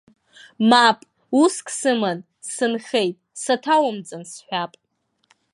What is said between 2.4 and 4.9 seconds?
сынхеит, саҭаумҵан сҳәап.